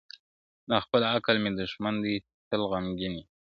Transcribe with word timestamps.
دا 0.69 0.77
خپل 0.85 1.01
عقل 1.13 1.35
مي 1.43 1.51
دښمن 1.61 1.95
دی 2.03 2.15
تل 2.49 2.61
غمګین 2.71 3.13
یم، 3.17 3.25